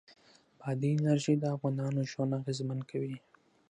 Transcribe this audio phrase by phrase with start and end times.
[0.59, 3.17] بادي انرژي د افغانانو ژوند اغېزمن کوي.